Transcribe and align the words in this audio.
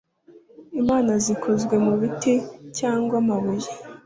imana 0.81 1.11
zikozwe 1.25 1.75
mu 1.85 1.93
biti 2.01 2.33
cyangwa 2.77 3.13
amabuye 3.21 3.69